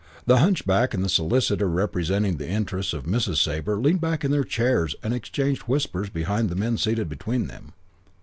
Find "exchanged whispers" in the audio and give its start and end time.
5.13-6.09